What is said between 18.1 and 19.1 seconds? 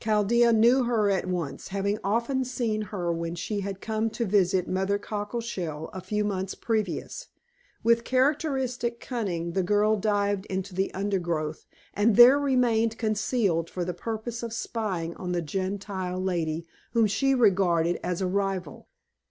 a rival.